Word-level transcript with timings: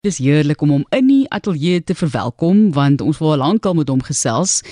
Dis 0.00 0.16
heerlik 0.16 0.62
om 0.64 0.70
hom 0.72 0.84
in 0.96 1.10
die 1.10 1.24
ateljee 1.28 1.82
te 1.84 1.92
verwelkom 1.92 2.70
want 2.72 3.02
ons 3.04 3.18
wil 3.20 3.34
al 3.34 3.42
lankal 3.42 3.74
met 3.76 3.90
hom 3.92 4.00
gesels. 4.00 4.62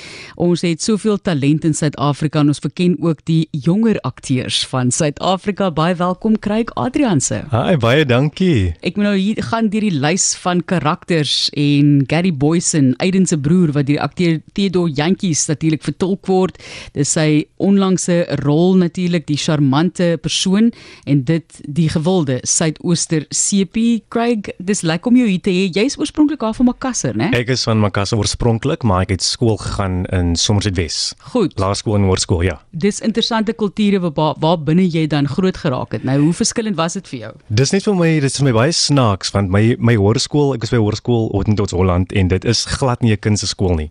Ons 0.41 0.63
het 0.65 0.81
soveel 0.81 1.19
talent 1.21 1.67
in 1.69 1.75
Suid-Afrika 1.77 2.41
en 2.41 2.49
ons 2.49 2.63
verken 2.65 2.95
ook 3.05 3.21
die 3.29 3.43
jonger 3.53 3.99
akteurs 4.09 4.63
van 4.71 4.89
Suid-Afrika. 4.89 5.69
Baie 5.69 5.99
welkom 6.01 6.39
Craig 6.41 6.73
Adrianse. 6.81 7.43
Haai, 7.53 7.77
baie 7.77 8.07
dankie. 8.09 8.71
Ek 8.81 8.97
moet 8.97 9.05
nou 9.05 9.13
hier 9.19 9.43
gaan 9.51 9.69
deur 9.69 9.85
die 9.85 9.99
lys 10.07 10.31
van 10.41 10.63
karakters 10.65 11.51
en 11.53 12.07
Gary 12.09 12.33
Boysen, 12.33 12.95
Aiden 12.97 13.29
se 13.29 13.37
broer 13.37 13.75
wat 13.77 13.85
deur 13.85 13.99
die 13.99 14.01
akteur 14.01 14.41
Theodore 14.57 14.97
Jantjies 14.97 15.45
natuurlik 15.53 15.85
vertolk 15.85 16.25
word. 16.33 16.57
Dis 16.97 17.13
sy 17.19 17.45
onlangse 17.61 18.23
rol 18.47 18.81
natuurlik 18.81 19.29
die 19.29 19.37
charmante 19.45 20.15
persoon 20.25 20.73
en 21.05 21.23
dit 21.29 21.61
die 21.69 21.93
gewilde 21.93 22.41
Suidooster 22.49 23.29
Sepie. 23.29 24.01
Craig, 24.09 24.55
dis 24.57 24.81
lekker 24.89 25.18
hier 25.27 25.41
te 25.41 25.51
hê. 25.51 25.67
Jy's 25.73 25.99
oorspronklik 25.99 26.43
af 26.43 26.57
van 26.57 26.67
Makassar, 26.67 27.17
né? 27.17 27.31
Ek 27.33 27.49
is 27.49 27.65
van 27.65 27.81
Makassar 27.81 28.19
oorspronklik, 28.19 28.83
maar 28.83 29.03
ek 29.03 29.17
het 29.17 29.23
skool 29.23 29.57
gegaan 29.57 30.05
in 30.15 30.37
Somerset 30.37 30.77
Wes. 30.77 31.15
Goed. 31.33 31.59
Laerskool 31.59 31.97
en 31.97 32.07
hoërskool, 32.09 32.43
ja. 32.43 32.61
Dis 32.71 33.01
interessante 33.01 33.53
kulture 33.53 34.01
waar 34.01 34.35
waar 34.39 34.59
binne 34.59 34.87
jy 34.87 35.07
dan 35.07 35.29
groot 35.29 35.57
geraak 35.57 35.93
het. 35.93 36.05
Nou, 36.05 36.19
hoe 36.21 36.33
verskillend 36.33 36.77
was 36.77 36.93
dit 36.93 37.09
vir 37.09 37.19
jou? 37.19 37.33
Dis 37.49 37.73
net 37.73 37.83
vir 37.83 37.95
my, 37.95 38.13
dit 38.21 38.31
is 38.31 38.39
vir 38.39 38.45
my 38.45 38.53
baie 38.53 38.73
snaaks 38.73 39.33
want 39.35 39.51
my 39.51 39.75
my 39.79 39.97
hoërskool, 39.99 40.55
ek 40.55 40.63
was 40.67 40.71
by 40.71 40.83
hoërskool 40.83 41.31
Oudtshoorn 41.33 41.89
Holland 41.89 42.13
en 42.13 42.29
dit 42.29 42.45
is 42.45 42.65
glad 42.65 43.03
nie 43.03 43.13
'n 43.13 43.21
kinderskool 43.21 43.75
nie. 43.75 43.91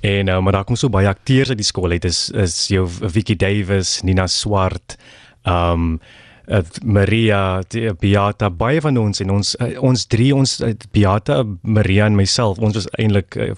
En 0.00 0.28
uh, 0.28 0.40
maar 0.40 0.52
daar 0.52 0.64
kom 0.64 0.76
so 0.76 0.88
baie 0.88 1.08
akteurs 1.08 1.48
uit 1.48 1.58
die 1.58 1.66
skool 1.66 1.90
uit. 1.90 2.04
Is 2.04 2.30
is 2.30 2.68
jou 2.68 2.88
Vicky 2.88 3.36
Davis, 3.36 4.02
Nina 4.02 4.26
Swart, 4.26 4.96
um 5.44 6.00
uh, 6.48 6.62
Maria, 6.82 7.62
die, 7.68 7.88
Beata, 8.00 8.50
baie 8.50 8.80
van 8.80 8.98
ons 8.98 9.20
en 9.20 9.30
ons 9.30 9.54
uh, 9.60 9.74
ons 9.82 10.06
drie 10.06 10.32
ons 10.34 10.56
uh, 10.60 10.72
Beata, 10.92 11.42
Maria 11.62 12.06
en 12.06 12.18
myself, 12.18 12.58
ons 12.58 12.76
was 12.76 12.88
eintlik 12.98 13.36
uh, 13.36 13.52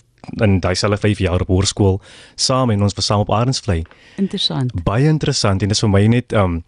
in 0.45 0.61
daai 0.65 0.75
selfe 0.79 1.02
5 1.05 1.20
jaar 1.25 1.45
op 1.45 1.50
hoërskool 1.53 1.98
saam 2.36 2.73
en 2.73 2.83
ons 2.83 2.97
was 2.97 3.06
saam 3.06 3.25
op 3.25 3.33
Arensvlei. 3.34 3.83
Interessant. 4.20 4.73
Baie 4.84 5.08
interessant 5.08 5.62
en 5.62 5.69
dit 5.69 5.77
is 5.77 5.84
vir 5.84 5.92
my 5.92 6.06
net 6.17 6.33
um 6.33 6.62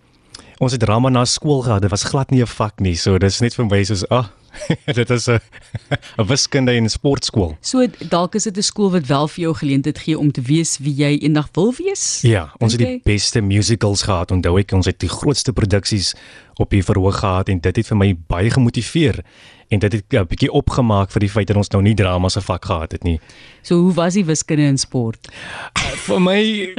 ons 0.59 0.73
het 0.73 0.81
drama 0.81 1.09
na 1.09 1.25
skool 1.25 1.63
gehad. 1.63 1.83
Dit 1.83 1.91
was 1.91 2.05
glad 2.05 2.31
nie 2.31 2.43
'n 2.43 2.47
vak 2.47 2.81
nie. 2.81 2.97
So 2.97 3.19
dis 3.19 3.41
net 3.41 3.55
vir 3.55 3.67
my 3.67 3.85
soos 3.85 4.09
ag 4.09 4.27
oh, 4.27 4.31
dit 4.99 5.11
is 5.11 5.27
'n 5.27 5.41
'n 6.19 6.27
wiskunde 6.27 6.73
en 6.73 6.89
sportskool. 6.89 7.57
So 7.61 7.87
dalk 8.09 8.35
is 8.35 8.43
dit 8.43 8.57
'n 8.57 8.63
skool 8.63 8.91
wat 8.91 9.07
wel 9.07 9.29
vir 9.29 9.41
jou 9.41 9.55
geleentheid 9.55 9.99
gee 9.99 10.19
om 10.19 10.33
te 10.33 10.43
wees 10.43 10.79
wie 10.79 10.95
jy 10.95 11.19
eendag 11.19 11.49
wil 11.53 11.75
wees. 11.77 12.21
Ja, 12.23 12.53
ons 12.59 12.75
okay. 12.75 12.87
het 12.87 13.05
die 13.05 13.13
beste 13.13 13.41
musicals 13.41 14.03
gehad. 14.03 14.31
Onthou 14.31 14.59
ek 14.59 14.73
ons 14.73 14.87
het 14.87 15.01
die 15.01 15.09
grootste 15.09 15.53
produksies 15.53 16.15
op 16.55 16.71
die 16.71 16.85
verhoog 16.85 17.19
gehad 17.19 17.49
en 17.49 17.61
dit 17.61 17.77
het 17.77 17.87
vir 17.87 17.97
my 17.97 18.17
baie 18.27 18.51
gemotiveer 18.51 19.25
en 19.69 19.79
dit 19.79 19.93
het 19.93 20.05
'n 20.13 20.27
bietjie 20.27 20.53
opgemaak 20.53 21.11
vir 21.11 21.21
die 21.21 21.31
feit 21.31 21.47
dat 21.47 21.57
ons 21.57 21.71
nou 21.71 21.83
nie 21.83 21.95
drama 21.95 22.29
se 22.29 22.41
vak 22.41 22.65
gehad 22.65 22.93
het 22.93 23.03
nie. 23.03 23.21
So 23.63 23.81
hoe 23.81 23.95
was 23.95 24.15
die 24.15 24.25
wiskunde 24.25 24.63
en 24.63 24.79
sport? 24.79 25.29
vir 26.07 26.21
my 26.21 26.73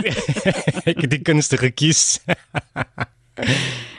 ek 0.86 1.02
het 1.02 1.10
die 1.10 1.22
kunste 1.22 1.58
gekies. 1.58 2.20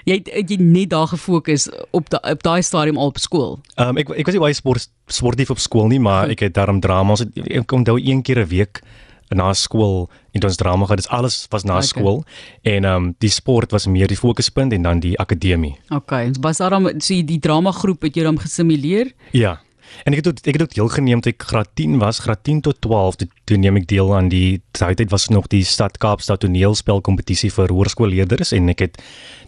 Jy 0.08 0.18
het, 0.18 0.30
het 0.32 0.50
jy 0.50 0.58
net 0.60 0.92
daar 0.94 1.08
gefokus 1.10 1.68
op 1.90 2.08
da, 2.10 2.20
op 2.22 2.42
daai 2.42 2.62
stadium 2.62 2.98
al 2.98 3.12
op 3.12 3.18
skool. 3.22 3.58
Ehm 3.76 3.96
um, 3.96 4.00
ek 4.02 4.14
ek 4.16 4.30
was 4.30 4.38
nie 4.38 4.44
baie 4.46 4.56
sport 4.56 4.88
sportief 5.06 5.50
op 5.50 5.60
skool 5.62 5.88
nie, 5.92 6.00
maar 6.00 6.30
ek 6.32 6.48
het 6.48 6.54
daarom 6.54 6.80
drama. 6.80 7.16
Ons 7.16 7.26
het 7.26 7.36
ek 7.62 7.72
onthou 7.72 7.98
een 8.00 8.22
keer 8.22 8.44
'n 8.44 8.48
week 8.48 8.82
na 9.28 9.52
skool 9.52 10.08
en 10.32 10.44
ons 10.44 10.56
drama 10.56 10.86
gehad. 10.86 11.02
Dit 11.02 11.10
alles 11.12 11.46
was 11.50 11.64
na 11.64 11.78
okay. 11.78 11.86
skool 11.86 12.24
en 12.62 12.84
ehm 12.84 12.94
um, 12.94 13.14
die 13.18 13.30
sport 13.30 13.70
was 13.70 13.86
meer 13.86 14.08
die 14.08 14.16
fokuspunt 14.16 14.72
en 14.72 14.82
dan 14.82 15.00
die 15.00 15.18
akademie. 15.18 15.76
Okay, 15.88 16.26
ons 16.26 16.38
was 16.40 16.58
daarom 16.58 16.88
so 16.98 17.14
die 17.14 17.38
drama 17.38 17.72
groep 17.72 18.02
het 18.02 18.16
jy 18.16 18.22
dan 18.22 18.40
gesimuleer? 18.40 19.12
Ja. 19.32 19.58
En 20.04 20.14
ek 20.14 20.22
het 20.22 20.28
ook, 20.30 20.40
ek 20.44 20.58
het 20.58 20.62
ook 20.62 20.74
deelgeneem 20.74 21.22
toe 21.24 21.32
ek 21.32 21.46
graad 21.50 21.70
10 21.80 21.98
was, 22.02 22.20
graad 22.24 22.42
10 22.44 22.60
tot 22.66 22.80
12, 22.80 23.16
toe, 23.22 23.28
toe 23.44 23.58
neem 23.60 23.80
ek 23.80 23.88
deel 23.90 24.12
aan 24.16 24.28
die 24.32 24.60
tyd 24.76 25.10
was 25.10 25.28
nog 25.28 25.48
die 25.52 25.64
Stad 25.64 25.98
Kaapstad 25.98 26.40
toneelspel 26.44 27.00
kompetisie 27.00 27.50
vir 27.54 27.72
hoërskoolleerders 27.74 28.52
en 28.56 28.68
ek 28.72 28.84
het 28.86 29.00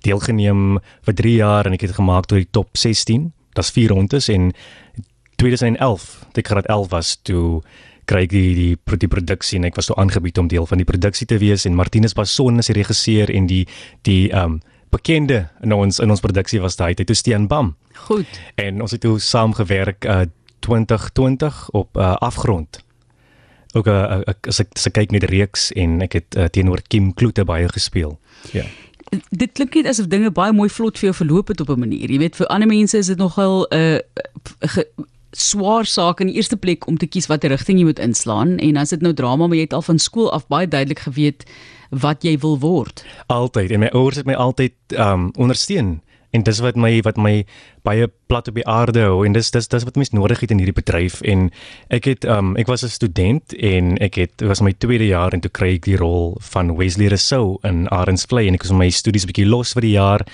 deelgeneem 0.07 0.81
vir 1.07 1.15
3 1.23 1.35
jaar 1.37 1.67
en 1.67 1.77
ek 1.77 1.87
het 1.89 1.99
gemaak 1.99 2.27
tot 2.31 2.43
die 2.43 2.51
top 2.51 2.77
16. 2.77 3.31
Dit's 3.55 3.73
4 3.75 3.95
rondes 3.95 4.29
en 4.33 4.53
2011, 5.41 6.09
toe 6.33 6.43
ek 6.45 6.53
graad 6.53 6.69
11 6.69 6.91
was, 6.93 7.15
toe 7.25 7.63
kry 8.11 8.25
ek 8.27 8.35
die 8.35 8.55
die 8.57 8.99
die 9.01 9.11
produksie 9.11 9.61
en 9.61 9.69
ek 9.69 9.79
was 9.79 9.91
so 9.91 9.97
aangebied 10.01 10.39
om 10.43 10.49
deel 10.51 10.67
van 10.67 10.81
die 10.83 10.89
produksie 10.89 11.29
te 11.31 11.39
wees 11.43 11.67
en 11.69 11.79
Martinus 11.79 12.17
Bason 12.19 12.59
is 12.59 12.71
die 12.71 12.79
regisseur 12.81 13.31
en 13.31 13.47
die 13.51 13.65
die 14.09 14.29
ehm 14.33 14.59
um, 14.59 14.61
bekende 14.91 15.49
in 15.63 15.73
ons 15.73 15.99
in 15.99 16.11
ons 16.11 16.21
produksie 16.21 16.61
was 16.61 16.77
daai 16.77 16.95
tyd 16.95 17.07
toe 17.07 17.17
Stean 17.17 17.47
Bam. 17.47 17.77
Goed. 18.07 18.41
En 18.55 18.81
ons 18.81 18.91
het 18.91 19.01
toe 19.01 19.19
saam 19.21 19.55
gewerk 19.55 20.05
uh 20.05 20.27
2020 20.61 21.71
op 21.71 21.97
uh, 21.97 22.13
afgrond. 22.21 22.85
Ook 23.73 23.87
uh, 23.87 24.21
as 24.45 24.61
ek 24.61 24.75
as 24.77 24.87
ek 24.91 24.93
kyk 24.99 25.15
net 25.15 25.25
reeks 25.31 25.71
en 25.73 26.03
ek 26.05 26.19
het 26.19 26.37
uh, 26.37 26.51
teenoor 26.53 26.83
Kim 26.93 27.15
Kloete 27.15 27.47
baie 27.49 27.69
gespeel. 27.73 28.19
Ja. 28.53 28.67
Dit 29.31 29.55
klink 29.57 29.75
net 29.75 29.89
asof 29.91 30.11
dinge 30.11 30.31
baie 30.31 30.53
mooi 30.53 30.69
vlot 30.69 30.99
vir 31.01 31.11
jou 31.11 31.17
verloop 31.23 31.49
het 31.49 31.63
op 31.65 31.71
'n 31.73 31.81
manier. 31.81 32.11
Jy 32.11 32.19
weet 32.19 32.37
vir 32.37 32.47
ander 32.47 32.69
mense 32.69 32.99
is 32.99 33.07
dit 33.07 33.19
nogal 33.19 33.67
'n 33.71 34.01
uh, 34.61 34.85
swaar 35.31 35.87
saak 35.87 36.21
in 36.21 36.27
die 36.31 36.37
eerste 36.37 36.57
plek 36.57 36.87
om 36.87 36.99
te 36.99 37.07
kies 37.07 37.29
watter 37.31 37.51
rigting 37.51 37.79
jy 37.79 37.85
moet 37.85 38.03
inslaan. 38.03 38.59
En 38.59 38.77
as 38.77 38.91
dit 38.95 39.03
nou 39.03 39.13
drama 39.15 39.47
maar 39.47 39.57
jy 39.57 39.69
het 39.69 39.77
al 39.77 39.87
van 39.87 39.99
skool 39.99 40.31
af 40.33 40.47
baie 40.51 40.69
duidelik 40.69 41.05
geweet 41.07 41.47
wat 41.91 42.25
jy 42.27 42.37
wil 42.39 42.59
word. 42.59 43.05
Altyd. 43.27 43.71
En 43.71 43.81
my 43.81 43.91
ouers 43.93 44.17
het 44.17 44.27
my 44.27 44.35
altyd 44.35 44.75
um 44.99 45.31
ondersteun. 45.39 46.01
En 46.31 46.43
dis 46.47 46.61
wat 46.63 46.77
my 46.77 47.01
wat 47.03 47.17
my 47.19 47.45
baie 47.83 48.11
plat 48.31 48.49
op 48.49 48.55
die 48.55 48.67
aarde 48.67 49.03
hou 49.09 49.25
en 49.27 49.35
dis 49.35 49.51
dis 49.51 49.69
dis 49.69 49.85
wat 49.85 49.99
mens 49.99 50.13
nodig 50.15 50.41
het 50.41 50.51
in 50.55 50.63
hierdie 50.63 50.77
bedryf. 50.77 51.21
En 51.27 51.49
ek 51.91 52.09
het 52.13 52.25
um 52.25 52.55
ek 52.61 52.71
was 52.71 52.85
'n 52.85 52.89
student 52.89 53.55
en 53.55 53.99
ek 53.99 54.15
het 54.15 54.43
was 54.47 54.61
my 54.61 54.73
tweede 54.73 55.07
jaar 55.07 55.33
en 55.33 55.41
toe 55.41 55.51
kry 55.51 55.75
ek 55.75 55.85
die 55.85 55.97
rol 55.97 56.37
van 56.41 56.77
Wesley 56.77 57.09
Rousseau 57.09 57.59
in 57.63 57.89
Arends 57.89 58.27
Play 58.27 58.47
en 58.47 58.55
ek 58.55 58.63
was 58.63 58.73
my 58.73 58.91
studies 58.91 59.27
bietjie 59.27 59.47
los 59.47 59.73
vir 59.73 59.83
die 59.83 59.97
jaar 59.99 60.27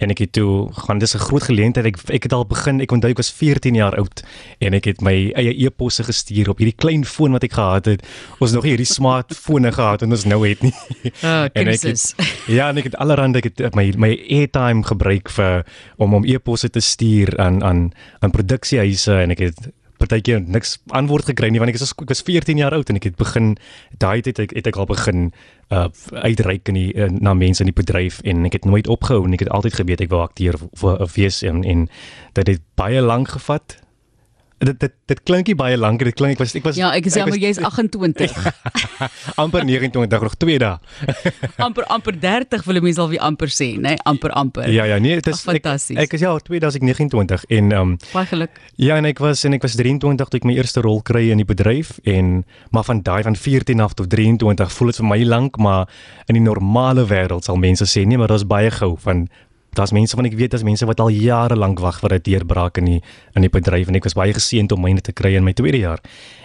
en 0.00 0.12
ek 0.12 0.22
het 0.24 0.32
toe 0.32 0.72
gaan 0.72 0.98
dis 0.98 1.14
'n 1.14 1.18
groot 1.18 1.42
geleentheid. 1.42 1.86
Ek 1.86 1.98
ek 2.08 2.22
het 2.22 2.32
al 2.32 2.46
begin 2.46 2.80
ek 2.80 2.92
onthou 2.92 3.10
ek 3.10 3.16
was 3.16 3.30
14 3.30 3.74
jaar 3.74 3.96
oud 3.96 4.22
en 4.58 4.74
ek 4.74 4.84
het 4.84 5.00
my 5.00 5.32
eie 5.34 5.54
e-posse 5.66 6.04
gestuur 6.04 6.48
op 6.48 6.58
hierdie 6.58 6.76
klein 6.76 7.04
foon 7.04 7.32
wat 7.32 7.44
ek 7.44 7.52
gehad 7.52 7.84
het. 7.84 8.06
Ons 8.38 8.52
nog 8.52 8.64
hierdie 8.64 8.86
smartfone 8.86 9.72
gehad 9.78 10.02
en 10.02 10.10
ons 10.10 10.24
nou 10.24 10.48
het 10.48 10.62
nie. 10.62 10.74
Oh, 11.22 11.46
en 11.58 11.68
ek 11.68 11.82
het, 11.82 12.14
ja 12.46 12.68
en 12.68 12.78
ek 12.78 12.84
het 12.84 12.96
allerhande 12.96 13.38
ek 13.38 13.58
het 13.58 13.74
my 13.74 13.92
my 13.96 14.16
airtime 14.30 14.82
gebruik 14.82 15.28
vir 15.28 15.66
om 15.96 16.14
om 16.14 16.24
e-posse 16.24 16.70
te 16.70 16.80
stuur 16.90 17.36
aan 17.38 17.62
aan 17.64 17.84
aan 18.20 18.34
produksiehuise 18.34 19.22
en 19.24 19.36
ek 19.36 19.44
het 19.48 19.70
partykeer 20.00 20.40
niks 20.40 20.78
antwoord 20.96 21.28
gekry 21.30 21.50
nie 21.52 21.60
want 21.60 21.72
ek 21.72 21.80
is 21.80 21.92
ek 21.92 22.08
was 22.08 22.22
14 22.24 22.60
jaar 22.62 22.74
oud 22.76 22.90
en 22.90 22.98
ek 23.00 23.10
het 23.10 23.18
begin 23.20 23.52
daai 24.00 24.22
tyd 24.24 24.40
het, 24.40 24.70
ek 24.70 24.78
al 24.80 24.88
begin 24.88 25.28
uh 25.70 25.86
uitreik 26.24 26.72
in 26.72 26.78
die 26.78 26.88
uh, 26.96 27.10
na 27.12 27.34
mense 27.36 27.62
in 27.62 27.70
die 27.70 27.76
bedryf 27.76 28.20
en 28.24 28.48
ek 28.48 28.58
het 28.58 28.68
nooit 28.68 28.88
opgehou 28.90 29.26
en 29.26 29.36
ek 29.36 29.44
het 29.44 29.52
altyd 29.54 29.76
geweet 29.82 30.04
ek 30.06 30.14
wou 30.14 30.22
akteur 30.24 30.58
wees 31.14 31.42
en 31.46 31.62
en 31.64 31.86
dit 32.38 32.54
het 32.54 32.64
baie 32.80 33.04
lank 33.04 33.36
gevat 33.36 33.78
dit 34.60 34.80
dit 34.80 34.92
dit 35.08 35.20
klinkie 35.24 35.54
baie 35.56 35.76
lank 35.80 36.02
dit 36.04 36.16
klink 36.16 36.36
ek 36.36 36.42
was 36.42 36.52
ek 36.58 36.66
was 36.68 36.76
Ja, 36.78 36.90
ek 36.96 37.08
sê 37.08 37.24
maar 37.24 37.40
jy's 37.40 37.60
28. 37.64 38.34
amper 39.42 39.64
29 39.64 40.26
nog 40.26 40.36
2 40.44 40.58
dae. 40.60 40.76
amper 41.66 41.86
amper 41.88 42.18
30 42.20 42.66
wil 42.68 42.80
mense 42.84 43.00
al 43.00 43.10
wie 43.12 43.20
amper 43.20 43.48
sê, 43.48 43.72
nê? 43.76 43.94
Nee? 43.94 44.02
Amper 44.10 44.34
amper. 44.36 44.68
Ja 44.68 44.84
ja, 44.84 44.98
nee, 45.00 45.16
dit 45.20 45.30
is 45.32 45.42
fantasties. 45.46 45.96
Ek, 45.96 46.10
ek 46.10 46.18
is 46.18 46.26
ja 46.26 46.34
2029 46.36 47.46
en 47.48 47.72
ehm 47.72 47.80
um, 47.80 47.96
baie 48.12 48.28
geluk. 48.28 48.60
Ja, 48.76 48.98
en 49.00 49.08
ek 49.08 49.22
was 49.24 49.44
en 49.48 49.56
ek 49.56 49.64
was 49.64 49.78
23 49.80 50.28
toe 50.28 50.40
ek 50.42 50.48
my 50.48 50.56
eerste 50.58 50.84
rol 50.84 51.00
kry 51.06 51.30
in 51.32 51.40
die 51.40 51.48
bedryf 51.48 51.96
en 52.04 52.42
maar 52.74 52.84
van 52.88 53.04
daai 53.06 53.22
van 53.26 53.36
14 53.36 53.80
af 53.80 53.96
tot 53.96 54.10
23 54.12 54.76
voel 54.76 54.92
dit 54.92 55.00
vir 55.00 55.08
my 55.08 55.22
lank, 55.24 55.56
maar 55.56 55.88
in 56.28 56.36
die 56.36 56.44
normale 56.44 57.06
wêreld 57.08 57.48
sal 57.48 57.60
mense 57.60 57.88
sê 57.88 58.04
nee, 58.04 58.20
maar 58.20 58.28
dit 58.32 58.42
is 58.42 58.48
baie 58.48 58.70
gou 58.76 58.96
van 59.00 59.28
daar's 59.78 59.92
mense 59.92 60.16
wat 60.16 60.26
ek 60.26 60.36
weet 60.38 60.54
as 60.54 60.64
mense 60.66 60.86
wat 60.86 61.00
al 61.00 61.12
jare 61.14 61.56
lank 61.56 61.80
wag 61.80 62.00
vir 62.00 62.14
'n 62.14 62.22
deurbraak 62.22 62.78
in 62.78 62.84
die 62.84 63.00
in 63.34 63.42
die 63.42 63.50
bedryf 63.50 63.88
en 63.88 63.94
ek 63.94 64.04
was 64.04 64.14
baie 64.14 64.32
geseënd 64.32 64.72
om 64.72 64.80
myne 64.80 65.00
te 65.00 65.12
kry 65.12 65.34
in 65.34 65.44
my 65.44 65.52
tweede 65.52 65.78
jaar 65.78 66.00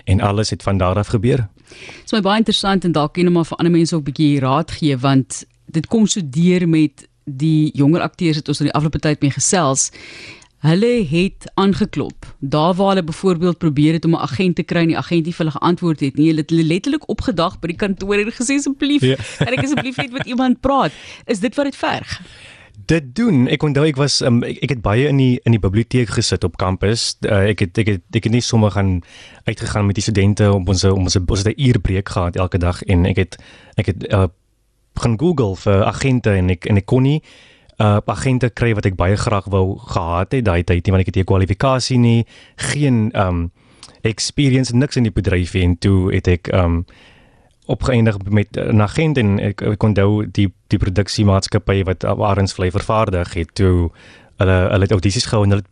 en 0.05 0.21
alles 0.21 0.49
het 0.49 0.63
van 0.63 0.77
daar 0.77 0.97
af 0.97 1.07
gebeur. 1.07 1.47
Dit 1.69 2.05
is 2.05 2.11
my 2.11 2.21
baie 2.21 2.37
interessant 2.37 2.85
en 2.85 2.91
dalk 2.91 3.13
kan 3.13 3.25
jy 3.25 3.31
maar 3.31 3.45
vir 3.45 3.57
ander 3.57 3.71
mense 3.71 3.95
ook 3.95 4.01
'n 4.01 4.11
bietjie 4.11 4.39
raad 4.39 4.71
gee 4.71 4.97
want 4.97 5.45
dit 5.65 5.87
kom 5.87 6.07
so 6.07 6.21
deur 6.23 6.67
met 6.67 7.07
die 7.25 7.71
jonger 7.73 8.01
akteurs 8.01 8.37
het 8.37 8.47
ons 8.47 8.59
in 8.59 8.69
die 8.69 8.73
afgelope 8.73 8.99
tyd 8.99 9.21
mee 9.21 9.31
gesels. 9.31 9.91
Hulle 10.65 11.05
het 11.05 11.45
aangeklop. 11.61 12.25
Daar 12.39 12.73
waar 12.73 12.87
hulle 12.87 13.03
byvoorbeeld 13.03 13.57
probeer 13.57 13.93
het 13.93 14.05
om 14.05 14.15
'n 14.15 14.25
agent 14.29 14.55
te 14.55 14.63
kry 14.63 14.81
en 14.81 14.87
die 14.87 14.97
agent 14.97 15.25
nie 15.25 15.33
vir 15.33 15.45
hulle 15.45 15.57
geantwoord 15.57 15.99
het 15.99 16.15
nie, 16.17 16.27
hulle 16.27 16.41
het 16.41 16.51
letterlik 16.51 17.09
opgedag 17.09 17.59
by 17.59 17.67
die 17.67 17.77
kantoor 17.77 18.15
en 18.15 18.31
gesê 18.31 18.57
asseblief, 18.57 19.01
ja. 19.01 19.15
kan 19.37 19.53
ek 19.53 19.63
asseblief 19.63 19.97
net 19.97 20.11
met 20.11 20.25
iemand 20.25 20.61
praat? 20.61 20.91
Is 21.25 21.39
dit 21.39 21.55
wat 21.55 21.65
dit 21.65 21.75
verg? 21.75 22.21
Dit 22.85 23.15
doen. 23.15 23.47
Ek 23.47 23.63
onthou 23.63 23.85
ek 23.87 23.97
was 23.99 24.21
um, 24.21 24.43
ek, 24.43 24.59
ek 24.63 24.69
het 24.75 24.81
baie 24.81 25.07
in 25.07 25.17
die 25.17 25.39
in 25.43 25.55
die 25.55 25.61
biblioteek 25.61 26.09
gesit 26.09 26.43
op 26.43 26.57
kampus. 26.57 27.15
Uh, 27.25 27.49
ek 27.51 27.65
het 27.65 27.77
ek 27.77 27.87
het 27.87 28.19
ek 28.19 28.29
het 28.29 28.33
nie 28.33 28.43
sommer 28.43 28.71
gaan 28.71 29.01
uitgegaan 29.45 29.85
met 29.85 29.95
die 29.95 30.05
studente 30.05 30.51
op 30.51 30.69
ons 30.69 30.83
om 30.83 31.07
ons 31.07 31.15
ons 31.15 31.45
'n 31.45 31.55
uurbreek 31.57 32.09
gehad 32.09 32.35
elke 32.35 32.57
dag 32.57 32.83
en 32.83 33.05
ek 33.05 33.17
het 33.17 33.37
ek 33.77 33.85
het 33.85 34.07
uh, 34.13 34.27
gaan 34.95 35.19
Google 35.19 35.55
vir 35.55 35.83
agente 35.83 36.31
en 36.31 36.49
ek 36.49 36.65
en 36.65 36.77
ek 36.77 36.85
kon 36.85 37.03
nie 37.03 37.21
uh 37.79 37.99
agente 38.05 38.49
kry 38.49 38.73
wat 38.75 38.85
ek 38.87 38.95
baie 38.95 39.17
graag 39.19 39.49
wou 39.51 39.75
gehad 39.77 40.31
het 40.31 40.45
daai 40.47 40.63
tyd 40.63 40.85
nie 40.85 40.93
want 40.95 41.03
ek 41.03 41.11
het 41.11 41.19
nie 41.19 41.27
kwalifikasie 41.27 41.97
nie, 41.99 42.25
geen 42.71 43.11
um 43.19 43.51
experience 44.07 44.75
niks 44.75 44.95
in 44.95 45.03
die 45.03 45.11
bedryf 45.11 45.55
en 45.59 45.75
toe 45.77 46.13
het 46.13 46.27
ek 46.27 46.53
um 46.55 46.85
opgeëindig 47.65 48.17
met 48.29 48.57
'n 48.57 48.81
agent 48.81 49.17
en 49.17 49.39
ek, 49.39 49.61
ek 49.61 49.83
onthou 49.83 50.25
die 50.31 50.53
die 50.73 50.79
produksiemaatskappy 50.81 51.83
wat 51.87 52.05
Arensvlei 52.05 52.71
vervaardig 52.73 53.33
het 53.37 53.53
toe 53.53 53.89
hulle 54.41 54.57
hulle 54.71 54.87
het 54.87 54.95
audisies 54.95 55.27
gehou 55.29 55.43
en 55.45 55.55
hulle 55.55 55.67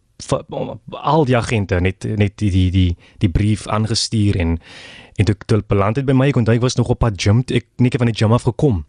al 0.91 1.25
die 1.25 1.37
agente 1.37 1.79
net 1.81 2.05
net 2.05 2.37
die 2.37 2.51
die 2.51 2.69
die 2.71 2.97
die 3.17 3.29
brief 3.29 3.67
aangestuur 3.67 4.37
en 4.39 4.59
en 5.15 5.25
toe 5.25 5.35
toe 5.45 5.61
beland 5.67 5.95
het 5.95 6.05
by 6.05 6.13
my 6.17 6.27
ek 6.31 6.37
onthou 6.41 6.55
ek 6.55 6.63
was 6.63 6.77
nog 6.77 6.89
op 6.89 6.99
pad 7.03 7.17
gym 7.21 7.43
ek 7.53 7.67
net 7.77 7.97
van 8.01 8.09
die 8.09 8.15
gym 8.17 8.33
af 8.33 8.47
gekom. 8.47 8.83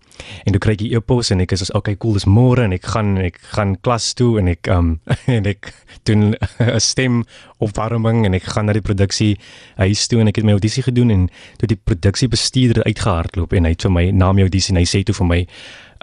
En 0.45 0.53
toe 0.55 0.61
kry 0.61 0.73
ek 0.73 0.81
'n 0.81 0.97
e-pos 0.97 1.31
en 1.31 1.41
ek 1.41 1.53
is 1.53 1.61
so 1.67 1.77
okay 1.77 1.97
cool 1.97 2.15
dis 2.15 2.25
môre 2.25 2.65
en 2.65 2.73
ek 2.73 2.85
gaan 2.85 3.19
ek 3.19 3.39
gaan 3.53 3.77
klas 3.81 4.15
toe 4.15 4.39
en 4.39 4.49
ek 4.49 4.69
um 4.69 5.01
en 5.37 5.47
ek 5.47 5.75
doen 6.05 6.35
'n 6.61 6.81
stem 6.81 7.25
opwarming 7.59 8.25
en 8.25 8.35
ek 8.35 8.43
gaan 8.43 8.67
na 8.67 8.73
die 8.73 8.81
produksie 8.81 9.39
huis 9.77 10.07
toe 10.07 10.21
en 10.21 10.29
ek 10.29 10.37
het 10.37 10.45
my 10.45 10.53
audisie 10.53 10.83
gedoen 10.83 11.11
en 11.11 11.29
toe 11.59 11.69
die 11.69 11.81
produksiebestuurder 11.85 12.85
uitgehardloop 12.85 13.53
en 13.53 13.65
hy 13.65 13.71
het 13.71 13.83
vir 13.83 13.91
my 13.91 14.11
na 14.11 14.33
my 14.33 14.43
audisie 14.43 14.73
en 14.73 14.81
hy 14.81 14.87
sê 14.87 15.03
toe 15.03 15.15
vir 15.15 15.27
my 15.27 15.47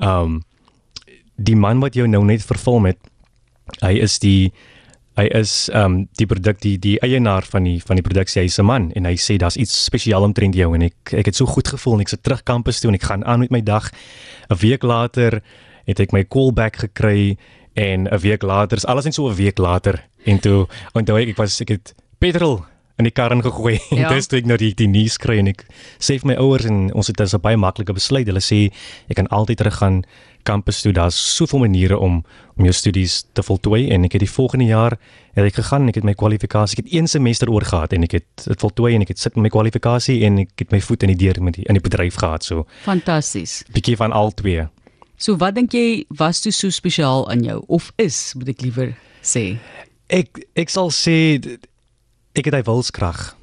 um 0.02 0.44
die 1.38 1.56
man 1.56 1.80
wat 1.80 1.96
jou 1.96 2.08
nou 2.08 2.24
net 2.24 2.44
vervul 2.44 2.86
het 2.86 3.00
hy 3.82 3.98
is 4.02 4.20
die 4.20 4.52
hy 5.22 5.30
is 5.38 5.70
um, 5.78 6.06
die 6.20 6.28
produk 6.30 6.60
die 6.64 6.76
die 6.82 6.96
eienaar 7.06 7.46
van 7.52 7.68
die 7.68 7.78
van 7.84 8.00
die 8.00 8.06
produksie. 8.06 8.42
Hy's 8.42 8.60
'n 8.60 8.66
man 8.66 8.92
en 8.96 9.06
hy 9.06 9.16
sê 9.16 9.38
daar's 9.38 9.58
iets 9.58 9.74
spesiaal 9.86 10.24
omtrent 10.24 10.56
jou 10.56 10.74
en 10.76 10.82
ek 10.82 11.14
ek 11.14 11.26
het 11.32 11.36
so 11.36 11.46
goed 11.46 11.68
gevoel 11.68 11.96
en 11.96 12.02
ek 12.02 12.10
sit 12.10 12.24
terug 12.24 12.44
kampus 12.44 12.80
toe 12.80 12.90
en 12.90 12.96
ek 12.96 13.08
gaan 13.10 13.26
aan 13.26 13.40
met 13.40 13.52
my 13.52 13.62
dag. 13.62 13.92
'n 14.50 14.58
week 14.62 14.84
later 14.84 15.42
het 15.86 16.00
ek 16.00 16.12
my 16.12 16.24
callback 16.24 16.76
gekry 16.76 17.38
en 17.76 18.08
'n 18.08 18.20
week 18.20 18.44
later 18.44 18.78
is 18.78 18.86
alles 18.86 19.06
net 19.06 19.14
so 19.14 19.30
'n 19.30 19.36
week 19.36 19.58
later. 19.58 20.04
En 20.26 20.40
toe 20.40 20.68
onthou 20.94 21.18
ek 21.18 21.30
ek 21.30 21.38
was 21.38 21.62
ek 21.62 21.70
het 21.70 21.96
petrol 22.20 22.66
in 23.00 23.08
die 23.08 23.14
kar 23.14 23.32
ingegooi 23.32 23.80
ja. 23.90 24.10
en 24.10 24.16
dis 24.16 24.28
toe 24.28 24.40
ek 24.40 24.50
nou 24.50 24.58
die 24.58 24.74
die 24.78 24.88
nuus 24.88 25.18
kry 25.18 25.38
en 25.42 25.48
ek 25.48 25.66
sê 26.00 26.20
vir 26.20 26.34
my 26.34 26.36
ouers 26.42 26.66
en 26.66 26.90
ons 26.94 27.08
het 27.08 27.18
dis 27.18 27.34
'n 27.34 27.42
baie 27.42 27.58
maklike 27.58 27.94
besluit 27.94 28.28
hulle 28.28 28.44
sê 28.44 28.72
ek 29.10 29.16
kan 29.16 29.28
altyd 29.28 29.58
terug 29.58 29.80
gaan 29.80 30.04
kampus 30.44 30.82
toe. 30.82 30.94
Daar's 30.94 31.36
soveel 31.36 31.60
maniere 31.60 31.98
om 31.98 32.24
om 32.58 32.66
jou 32.68 32.74
studies 32.76 33.24
te 33.34 33.42
voltooi 33.42 33.88
en 33.90 34.04
ek 34.06 34.18
het 34.18 34.22
die 34.22 34.30
volgende 34.30 34.66
jaar 34.70 34.98
het 35.34 35.46
ek 35.48 35.56
gegaan 35.56 35.88
en 35.88 35.90
ek 35.90 36.02
het 36.02 36.06
my 36.06 36.14
kwalifikasie. 36.14 36.78
Ek 36.78 36.84
het 36.84 36.94
een 36.94 37.08
semester 37.08 37.50
oor 37.50 37.66
gehad 37.66 37.94
en 37.96 38.04
ek 38.06 38.18
het 38.20 38.44
dit 38.44 38.60
voltooi 38.62 38.92
en 38.96 39.06
ek 39.06 39.14
het 39.16 39.22
sit 39.22 39.38
met 39.38 39.48
my 39.48 39.52
kwalifikasie 39.54 40.20
en 40.28 40.44
ek 40.44 40.66
het 40.66 40.76
my 40.76 40.82
voet 40.84 41.08
in 41.08 41.14
die 41.14 41.20
deur 41.24 41.40
met 41.42 41.58
die, 41.58 41.66
in 41.66 41.80
die 41.80 41.82
bedryf 41.82 42.20
gehad 42.22 42.46
so. 42.46 42.68
Fantasties. 42.86 43.62
Bietjie 43.74 43.98
van 43.98 44.14
al 44.14 44.34
twee. 44.38 44.68
So 45.18 45.40
wat 45.42 45.56
dink 45.58 45.74
jy 45.74 46.04
was 46.20 46.44
toe 46.44 46.54
so 46.54 46.70
spesiaal 46.70 47.26
aan 47.32 47.46
jou 47.48 47.62
of 47.68 47.90
is, 48.02 48.34
moet 48.38 48.54
ek 48.54 48.62
liewer 48.66 48.94
sê? 49.24 49.56
Ek 50.12 50.44
ek 50.60 50.70
sal 50.70 50.92
sê 50.94 51.40
ek 52.34 52.46
het 52.46 52.54
hy 52.54 52.64
wilskrag. 52.68 53.36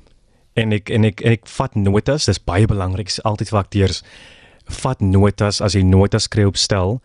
En 0.59 0.73
ek 0.73 0.91
en 0.91 1.05
ek 1.05 1.21
en 1.21 1.37
ek 1.37 1.47
vat 1.47 1.75
notas, 1.75 2.27
dis 2.27 2.41
baie 2.45 2.67
belangrik, 2.67 3.13
altyd 3.25 3.49
vir 3.49 3.59
akteurs 3.59 4.03
vat 4.69 5.01
notas 5.01 5.63
as 5.65 5.75
jy 5.75 5.83
notas 5.83 6.29
kry 6.29 6.45
op 6.45 6.59
stel 6.61 6.99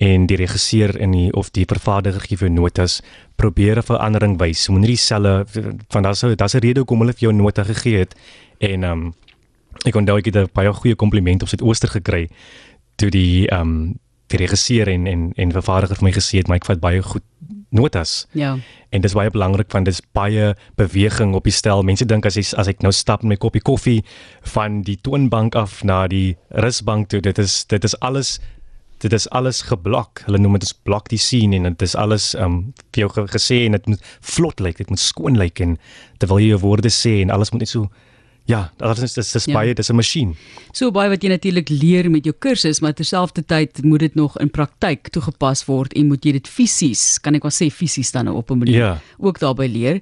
en 0.00 0.24
die 0.26 0.38
regisseur 0.40 0.94
in 0.96 1.12
die 1.12 1.26
of 1.36 1.50
die 1.52 1.66
vervaardiger 1.68 2.24
gee 2.24 2.40
vir 2.40 2.50
notas 2.50 3.00
probeer 3.36 3.78
'n 3.78 3.82
verandering 3.82 4.38
wys. 4.40 4.68
Moenie 4.68 4.96
dieselfde 4.96 5.44
van 5.90 6.02
daar's 6.02 6.20
daar's 6.20 6.54
'n 6.54 6.60
rede 6.60 6.80
hoekom 6.80 7.00
hulle 7.00 7.12
vir 7.12 7.28
jou 7.28 7.32
nota 7.32 7.64
gegee 7.64 7.98
het. 7.98 8.14
En 8.58 8.82
um, 8.82 9.14
ek 9.84 9.94
onthou 9.94 10.18
ek 10.18 10.24
het 10.26 10.36
'n 10.36 10.48
baie 10.54 10.72
goeie 10.72 10.94
kompliment 10.94 11.42
op 11.42 11.48
Suid-Ooster 11.48 11.88
gekry 11.88 12.28
toe 12.96 13.10
die 13.10 13.52
um, 13.52 13.98
die 14.28 14.38
regisseur 14.38 14.88
en 14.88 15.06
en 15.06 15.32
en 15.36 15.52
vervaardiger 15.52 15.96
vir 15.96 16.04
my 16.04 16.12
gesê 16.12 16.38
het 16.38 16.48
maar 16.48 16.56
ek 16.56 16.68
vat 16.68 16.80
baie 16.80 17.02
goed 17.02 17.24
notas. 17.70 18.26
Ja. 18.32 18.56
En 18.90 19.00
dis 19.00 19.14
baie 19.14 19.30
belangrik 19.30 19.70
want 19.72 19.88
dis 19.88 20.02
baie 20.16 20.54
beweging 20.80 21.34
op 21.34 21.46
die 21.46 21.54
stel. 21.54 21.82
Mense 21.86 22.06
dink 22.06 22.26
as 22.26 22.38
ek 22.40 22.52
as 22.60 22.70
ek 22.70 22.82
nou 22.86 22.92
stap 22.92 23.22
met 23.22 23.34
my 23.34 23.40
koppie 23.40 23.62
koffie 23.62 24.00
van 24.54 24.82
die 24.86 24.98
toonbank 25.00 25.54
af 25.58 25.80
na 25.86 26.06
die 26.10 26.36
rusbank 26.50 27.08
toe, 27.08 27.20
dit 27.20 27.38
is 27.38 27.64
dit 27.70 27.84
is 27.84 27.96
alles 28.00 28.38
dit 29.00 29.12
is 29.16 29.28
alles 29.30 29.62
geblok. 29.64 30.24
Hulle 30.26 30.38
noem 30.38 30.58
dit 30.58 30.68
is 30.68 30.76
block 30.76 31.08
die 31.08 31.20
scene 31.20 31.56
en 31.56 31.70
dit 31.72 31.82
is 31.82 31.96
alles 31.96 32.34
um 32.34 32.72
vir 32.92 33.06
jou 33.06 33.26
gesê 33.32 33.64
en 33.64 33.78
dit 33.78 33.86
moet 33.94 34.14
vlot 34.20 34.60
lyk, 34.60 34.76
dit 34.82 34.90
moet 34.92 35.00
skoon 35.00 35.38
lyk 35.40 35.62
en 35.64 35.78
terwyl 36.18 36.42
jy 36.42 36.52
jou 36.52 36.62
woorde 36.66 36.92
sê 36.92 37.20
en 37.22 37.32
alles 37.32 37.54
moet 37.54 37.64
net 37.64 37.72
so 37.72 37.88
Ja, 38.50 38.62
dit 38.76 39.02
is 39.06 39.14
dis 39.14 39.34
is 39.38 39.46
ja. 39.48 39.54
baie 39.54 39.74
dis 39.74 39.90
'n 39.90 39.96
masjien. 39.96 40.34
So 40.72 40.90
baie 40.90 41.08
wat 41.08 41.22
jy 41.22 41.30
natuurlik 41.30 41.68
leer 41.68 42.10
met 42.10 42.24
jou 42.24 42.34
kursus, 42.38 42.80
maar 42.80 42.92
terselfdertyd 42.92 43.82
moet 43.82 44.00
dit 44.00 44.14
nog 44.14 44.38
in 44.38 44.50
praktyk 44.50 45.08
toegepas 45.08 45.64
word 45.64 45.94
en 45.94 46.06
moet 46.06 46.24
jy 46.24 46.32
dit 46.32 46.48
fisies, 46.48 47.18
kan 47.20 47.34
ek 47.34 47.42
wel 47.42 47.54
sê 47.54 47.70
fisies 47.70 48.10
dan 48.12 48.28
op 48.28 48.50
'n 48.50 48.58
manier 48.58 48.76
ja. 48.76 49.00
ook 49.18 49.38
daarbey 49.38 49.68
leer. 49.68 50.00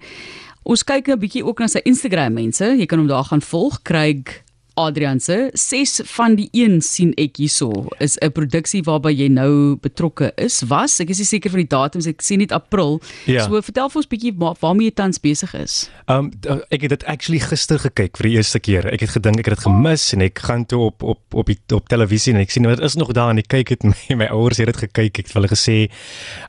Ons 0.65 0.85
kyk 0.85 1.09
'n 1.09 1.19
bietjie 1.19 1.45
ook 1.45 1.59
na 1.61 1.67
sy 1.67 1.81
Instagram 1.85 2.33
mense. 2.33 2.65
Jy 2.65 2.87
kan 2.87 2.99
hom 2.99 3.09
daar 3.09 3.25
gaan 3.25 3.43
volg, 3.43 3.83
Craig 3.83 4.43
Adrian 4.79 5.19
se 5.21 5.51
ses 5.59 5.99
van 6.15 6.37
die 6.39 6.49
een 6.55 6.79
sien 6.85 7.11
ek 7.19 7.41
hierso 7.43 7.89
is 7.99 8.17
'n 8.23 8.31
produksie 8.33 8.83
waarby 8.87 9.11
jy 9.11 9.29
nou 9.29 9.77
betrokke 9.83 10.33
is. 10.37 10.63
Was 10.69 11.01
ek 11.01 11.11
is 11.11 11.19
nie 11.19 11.27
seker 11.27 11.51
van 11.51 11.61
die 11.61 11.69
datums 11.69 12.07
ek 12.07 12.23
sien 12.23 12.39
net 12.39 12.53
April. 12.53 13.01
Ja. 13.27 13.45
so 13.45 13.61
vertel 13.61 13.89
vir 13.89 13.97
ons 13.97 14.07
bietjie 14.07 14.35
waar, 14.39 14.55
waarmee 14.61 14.89
jy 14.89 14.95
tans 14.95 15.19
besig 15.19 15.55
is. 15.55 15.91
Um 16.07 16.31
ek 16.71 16.83
het 16.83 16.91
dit 16.91 17.05
actually 17.05 17.41
gister 17.41 17.79
gekyk 17.79 18.17
vir 18.17 18.29
die 18.29 18.37
eerste 18.37 18.61
keer. 18.61 18.87
Ek 18.87 19.01
het 19.01 19.11
gedink 19.11 19.39
ek 19.39 19.47
het 19.47 19.55
dit 19.57 19.65
gemis 19.67 20.13
en 20.13 20.23
ek 20.23 20.39
gaan 20.39 20.67
toe 20.67 20.81
op 20.81 21.03
op 21.03 21.21
op 21.35 21.47
die 21.47 21.59
op 21.75 21.89
televisie 21.89 22.35
en 22.35 22.41
ek 22.41 22.51
sien 22.51 22.63
dit 22.63 22.81
is 22.81 22.95
nog 22.95 23.13
daar 23.13 23.31
en 23.31 23.39
ek 23.39 23.49
kyk 23.49 23.69
dit 23.69 23.83
my, 23.91 24.15
my 24.15 24.27
ouers 24.31 24.59
het 24.59 24.67
dit 24.67 24.77
gekyk. 24.77 25.19
Ek 25.19 25.27
het 25.27 25.35
hulle 25.35 25.49
gesê 25.49 25.91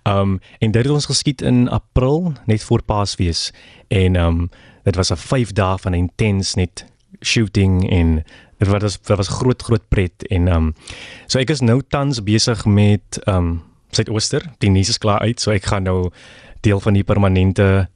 um 0.06 0.40
en 0.60 0.72
dit 0.72 0.84
het 0.84 0.94
ons 0.94 1.10
geskied 1.10 1.42
in 1.42 1.68
April 1.70 2.34
net 2.46 2.64
voor 2.64 2.84
Paasfees. 2.84 3.52
En 3.90 4.16
um 4.16 4.50
dit 4.86 4.96
was 4.96 5.12
'n 5.12 5.18
5 5.18 5.52
dae 5.54 5.78
van 5.78 5.94
intens 5.94 6.56
net 6.56 6.86
shooting 7.22 7.90
en 7.90 8.24
dit 8.60 8.68
was 8.68 9.00
dit 9.00 9.18
was 9.18 9.28
groot 9.28 9.62
groot 9.62 9.88
pret 9.90 10.28
en 10.30 10.48
ehm 10.48 10.70
um, 10.70 10.76
so 11.28 11.40
ek 11.40 11.50
is 11.50 11.62
nou 11.62 11.82
tans 11.88 12.24
besig 12.24 12.66
met 12.66 13.22
ehm 13.26 13.38
um, 13.38 13.58
Suidooster. 13.92 14.44
Die 14.62 14.70
nuus 14.70 14.90
is 14.90 15.00
klaar 15.02 15.24
uit, 15.26 15.42
so 15.42 15.52
ek 15.52 15.66
gaan 15.66 15.88
nou 15.90 16.12
deel 16.62 16.82
van 16.84 16.94
die 16.94 17.04
permanente 17.04 17.88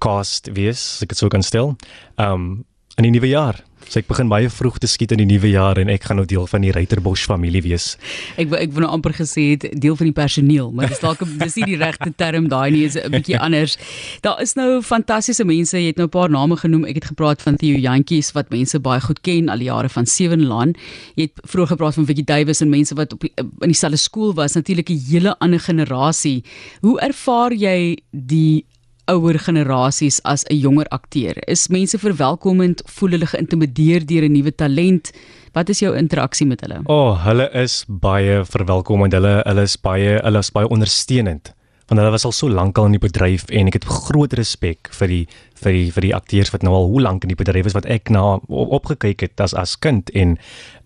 cast 0.00 0.48
wees, 0.56 0.80
as 0.96 1.04
ek 1.04 1.12
dit 1.12 1.20
sou 1.20 1.28
kan 1.32 1.44
stel. 1.44 1.74
Ehm 2.16 2.32
um, 2.32 2.46
in 2.94 3.08
die 3.08 3.10
nuwe 3.16 3.26
jaar. 3.26 3.58
So 3.88 4.00
ek 4.00 4.08
begin 4.08 4.30
baie 4.32 4.48
vroeg 4.50 4.78
te 4.82 4.88
skiet 4.90 5.12
in 5.14 5.20
die 5.22 5.28
nuwe 5.28 5.50
jaar 5.52 5.78
en 5.80 5.90
ek 5.92 6.08
gaan 6.08 6.16
nou 6.16 6.26
deel 6.28 6.46
van 6.50 6.64
die 6.64 6.72
Reiterbos 6.74 7.24
familie 7.28 7.62
wees. 7.64 7.94
Ek 8.40 8.52
ek 8.56 8.72
wou 8.74 8.84
nou 8.84 8.90
amper 8.96 9.14
gesê 9.16 9.44
het 9.54 9.66
deel 9.80 9.96
van 9.96 10.08
die 10.08 10.16
personeel, 10.16 10.70
maar 10.72 10.88
dis 10.88 11.02
dalk 11.02 11.22
dis 11.22 11.58
nie 11.60 11.68
die 11.74 11.78
regte 11.80 12.10
term 12.16 12.48
daai 12.48 12.70
nie, 12.70 12.84
is 12.88 12.96
'n 12.96 13.10
bietjie 13.12 13.38
anders. 13.38 13.76
Daar 14.22 14.40
is 14.42 14.54
nou 14.54 14.82
fantastiese 14.82 15.44
mense, 15.44 15.76
jy 15.76 15.92
het 15.92 15.96
nou 15.96 16.06
'n 16.06 16.16
paar 16.16 16.30
name 16.30 16.56
genoem. 16.56 16.84
Ek 16.84 16.94
het 16.94 17.04
gepraat 17.12 17.42
van 17.42 17.56
Theo 17.56 17.76
Jantjies 17.76 18.32
wat 18.32 18.50
mense 18.50 18.78
baie 18.80 19.00
goed 19.00 19.20
ken 19.20 19.48
al 19.48 19.58
die 19.58 19.70
jare 19.70 19.88
van 19.88 20.06
Sewenlaan. 20.06 20.74
Jy 21.14 21.22
het 21.22 21.40
vroeër 21.44 21.68
gepraat 21.68 21.94
van 21.94 22.06
Vicky 22.06 22.24
Duwys 22.24 22.60
en 22.60 22.70
mense 22.70 22.94
wat 22.94 23.12
op 23.12 23.24
in 23.24 23.70
dieselfde 23.70 23.98
skool 23.98 24.34
was, 24.34 24.54
natuurlik 24.54 24.90
'n 24.90 25.00
hele 25.10 25.38
ander 25.38 25.60
generasie. 25.60 26.44
Hoe 26.80 27.00
ervaar 27.00 27.52
jy 27.52 27.98
die 28.10 28.64
ouer 29.10 29.38
generasies 29.38 30.20
as 30.22 30.44
'n 30.50 30.56
jonger 30.56 30.88
akteur? 30.88 31.34
Is 31.46 31.68
mense 31.68 31.98
verwelkomend, 31.98 32.82
voel 32.86 33.10
hulle 33.10 33.26
geïntimideer 33.26 34.06
deur 34.06 34.24
'n 34.24 34.32
nuwe 34.32 34.54
talent? 34.54 35.12
Wat 35.52 35.68
is 35.68 35.78
jou 35.78 35.96
interaksie 35.96 36.46
met 36.46 36.60
hulle? 36.60 36.80
O, 36.84 36.94
oh, 36.94 37.24
hulle 37.24 37.50
is 37.52 37.84
baie 37.88 38.44
verwelkomend. 38.44 39.12
Hulle 39.12 39.42
hulle 39.44 39.62
is 39.62 39.76
baie 39.76 40.18
hulle 40.22 40.38
is 40.38 40.50
baie 40.50 40.68
ondersteunend. 40.68 41.54
Want 41.86 42.00
hulle 42.00 42.10
was 42.10 42.24
al 42.24 42.32
so 42.32 42.48
lank 42.48 42.78
al 42.78 42.88
in 42.88 42.96
die 42.96 43.02
bedryf 43.02 43.44
en 43.52 43.68
ek 43.68 43.76
het 43.78 43.84
groot 43.84 44.32
respek 44.32 44.88
vir 44.98 45.08
die 45.08 45.24
vir 45.60 45.72
die 45.76 45.90
vir 45.92 46.06
die 46.06 46.14
akteurs 46.16 46.50
wat 46.50 46.62
nou 46.64 46.72
al 46.74 46.88
hoe 46.88 47.02
lank 47.04 47.22
in 47.22 47.28
die 47.28 47.38
bedryf 47.38 47.66
is 47.66 47.76
wat 47.76 47.86
ek 47.86 48.08
na 48.10 48.22
op, 48.34 48.48
opgekyk 48.48 49.20
het 49.20 49.40
as 49.40 49.54
as 49.54 49.76
kind 49.76 50.10
en 50.14 50.38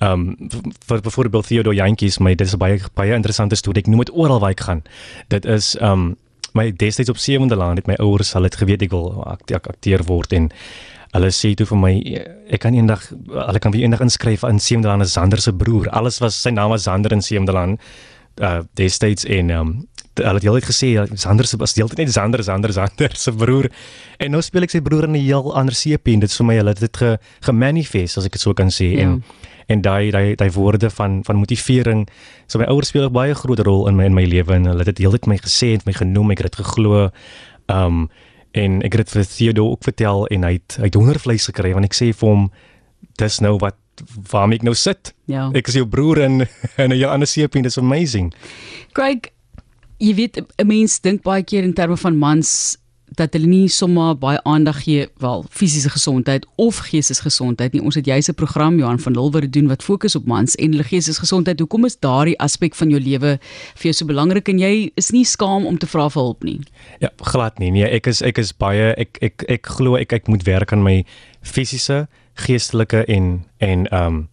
ehm 0.02 0.26
um, 0.28 0.50
vir 0.90 1.00
byvoorbeeld 1.00 1.46
Theodore 1.46 1.76
Jantjies, 1.76 2.18
my 2.18 2.34
dit 2.34 2.46
is 2.46 2.58
baie 2.58 2.80
baie 2.98 3.14
interessante 3.14 3.56
storie. 3.56 3.87
Ek 3.87 3.87
noem 3.87 4.04
dit 4.04 4.14
oral 4.14 4.42
waar 4.42 4.56
ek 4.56 4.66
gaan. 4.66 4.82
Dit 5.28 5.46
is 5.46 5.76
ehm 5.78 5.92
um, 5.92 6.16
my 6.58 6.68
destyds 6.74 7.12
op 7.12 7.20
Sewende 7.22 7.56
Laan 7.58 7.80
het 7.80 7.88
my 7.90 7.96
ouers 8.02 8.34
al 8.34 8.48
dit 8.48 8.58
geweet 8.60 8.86
ek 8.86 8.94
wil 8.94 9.10
akteur 9.24 10.04
word 10.08 10.34
en 10.38 10.50
hulle 11.14 11.30
sê 11.32 11.54
toe 11.56 11.66
vir 11.70 11.80
my 11.80 11.92
ek 12.52 12.62
kan 12.64 12.76
eendag 12.76 13.06
hulle 13.10 13.62
kan 13.64 13.72
weer 13.74 13.86
eendag 13.86 14.04
inskryf 14.04 14.44
in 14.48 14.60
Sewende 14.60 14.90
Laan 14.90 15.04
as 15.04 15.14
Zander 15.16 15.40
se 15.40 15.54
broer. 15.56 15.88
Alles 15.96 16.20
was 16.24 16.36
sy 16.36 16.52
naam 16.52 16.74
was 16.74 16.84
Zander 16.88 17.14
in 17.16 17.24
Sewende 17.24 17.54
Laan. 17.56 17.78
Uh 18.38 18.60
destyds 18.78 19.24
en 19.24 19.50
um 19.50 19.70
hulle 20.18 20.38
het 20.38 20.46
heeltyd 20.46 20.68
gesê 20.68 20.88
Zander 21.14 21.46
se 21.46 21.58
was 21.58 21.74
deeltyd 21.74 22.04
net 22.04 22.12
Zander 22.12 22.42
Zander 22.42 22.72
Zander 22.72 23.16
se 23.16 23.32
broer. 23.32 23.70
En 24.18 24.34
nou 24.34 24.42
speel 24.42 24.66
ek 24.66 24.74
sy 24.74 24.82
broer 24.84 25.08
in 25.08 25.16
'n 25.16 25.24
heel 25.24 25.54
ander 25.54 25.74
seepie 25.74 26.14
en 26.14 26.20
dit 26.20 26.30
is 26.30 26.36
vir 26.36 26.46
my 26.46 26.56
hulle 26.56 26.74
het 26.74 26.80
dit 26.80 26.96
ge, 26.96 27.18
gemanifest 27.40 28.18
as 28.18 28.26
ek 28.26 28.32
dit 28.32 28.40
so 28.40 28.52
kan 28.52 28.70
sê. 28.70 28.92
Ja. 28.92 29.00
En 29.02 29.22
en 29.68 29.82
daai 29.84 30.10
daai 30.10 30.34
daai 30.40 30.50
woorde 30.56 30.90
van 30.90 31.20
van 31.25 31.37
motivering. 31.37 32.06
So 32.46 32.58
my 32.58 32.64
ouers 32.64 32.88
speel 32.88 33.08
'n 33.08 33.12
baie 33.12 33.34
groot 33.34 33.58
rol 33.58 33.88
in 33.88 33.96
my 33.96 34.04
in 34.04 34.14
my 34.14 34.25
lewe 34.25 34.54
en 34.54 34.64
hulle 34.64 34.84
het 34.84 34.96
dit 34.96 34.98
heeltyd 35.04 35.26
my 35.26 35.37
gesê 35.37 35.75
en 35.75 35.80
my 35.84 35.92
genoem, 35.92 36.30
ek 36.30 36.38
het 36.38 36.56
dit 36.56 36.66
geglo. 36.66 37.10
Um 37.66 38.08
en 38.52 38.82
ek 38.82 38.92
het 38.92 39.06
dit 39.06 39.10
vir 39.10 39.26
Theodore 39.26 39.70
ook 39.70 39.84
vertel 39.84 40.26
en 40.26 40.42
hy 40.42 40.52
het 40.52 40.76
hy 40.78 40.88
het 40.88 40.94
hondervleis 40.94 41.46
gekry 41.46 41.72
want 41.72 41.84
ek 41.84 41.94
sê 41.94 42.12
vir 42.16 42.28
hom 42.28 42.50
dis 43.18 43.40
nou 43.40 43.58
wat 43.58 43.76
waar 44.30 44.52
ek 44.52 44.62
nou 44.62 44.75
sit. 44.75 45.14
Ja. 45.26 45.50
Ek 45.54 45.68
is 45.68 45.75
jou 45.75 45.87
broer 45.87 46.18
en 46.18 46.48
en 46.76 46.90
'n 46.90 47.04
ander 47.04 47.26
seepie, 47.26 47.62
dis 47.62 47.78
amazing. 47.78 48.32
Craig 48.92 49.32
jy 49.98 50.14
weet 50.14 50.40
'n 50.56 50.66
mens 50.66 51.00
dink 51.00 51.22
baie 51.22 51.42
keer 51.42 51.62
in 51.62 51.75
terme 51.75 51.96
van 51.96 52.16
mans 52.16 52.78
dat 53.18 53.34
hulle 53.34 53.48
nie 53.50 53.68
sommer 53.72 54.14
baie 54.18 54.38
aandag 54.46 54.82
gee 54.84 55.08
wel 55.22 55.44
fisiese 55.50 55.90
gesondheid 55.90 56.46
of 56.56 56.78
geestesgesondheid 56.88 57.75
nie. 57.75 57.82
Ons 57.82 57.98
het 57.98 58.06
juis 58.06 58.28
'n 58.28 58.34
program 58.34 58.78
Johan 58.78 58.98
van 58.98 59.12
Lilwer 59.12 59.50
doen 59.50 59.68
wat 59.68 59.82
fokus 59.82 60.14
op 60.14 60.26
mans 60.26 60.54
en 60.54 60.70
hulle 60.70 60.84
geestesgesondheid. 60.84 61.58
Hoekom 61.58 61.84
is 61.84 61.98
daardie 61.98 62.38
aspek 62.38 62.75
van 62.75 62.90
jou 62.90 63.00
lewe 63.00 63.38
vir 63.75 63.82
jou 63.82 63.92
so 63.92 64.06
belangrik 64.06 64.48
en 64.48 64.58
jy 64.58 64.90
is 64.94 65.10
nie 65.10 65.25
skaam 65.25 65.66
om 65.66 65.78
te 65.78 65.87
vra 65.87 66.08
vir 66.08 66.22
hulp 66.22 66.42
nie? 66.42 66.60
Ja, 66.98 67.10
glad 67.16 67.58
nie. 67.58 67.70
Nee, 67.70 67.84
ek 67.84 68.06
is 68.06 68.22
ek 68.22 68.38
is 68.38 68.52
baie 68.52 68.94
ek 68.96 69.18
ek 69.20 69.44
ek 69.48 69.66
glo 69.66 69.96
ek 69.96 70.12
ek 70.12 70.28
moet 70.28 70.42
werk 70.42 70.72
aan 70.72 70.82
my 70.82 71.04
fisiese, 71.42 72.08
geestelike 72.34 73.04
en 73.08 73.44
en 73.58 73.87
ehm 73.87 74.06
um, 74.06 74.28